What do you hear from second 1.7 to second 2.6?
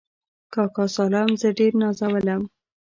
نازولم.